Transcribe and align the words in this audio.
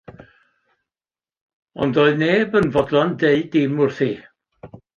Ond 1.83 1.93
doedd 1.97 2.17
neb 2.23 2.57
yn 2.59 2.73
fodlon 2.73 3.15
dweud 3.19 3.47
dim 3.53 3.79
wrthi. 3.83 4.13